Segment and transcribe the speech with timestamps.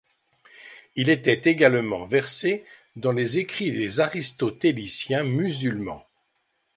[0.95, 2.65] Il était également versé
[2.95, 6.07] dans les écrits des Aristotéliciens musulmans.